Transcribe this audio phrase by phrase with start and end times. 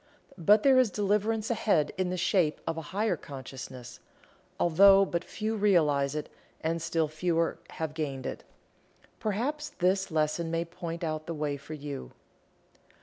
[0.39, 3.99] But there is deliverance ahead in the shape of a higher consciousness,
[4.59, 6.27] although but few realize it
[6.61, 8.43] and still fewer have gained it.
[9.19, 12.13] Perhaps this lesson may point out the way for you.